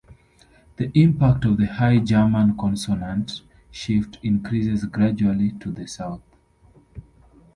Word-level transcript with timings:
The 0.77 0.89
impact 0.99 1.45
of 1.45 1.57
the 1.57 1.67
High 1.67 1.99
German 1.99 2.57
consonant 2.57 3.41
shift 3.69 4.17
increases 4.23 4.83
gradually 4.85 5.51
to 5.59 5.69
the 5.71 5.87
South. 5.87 6.23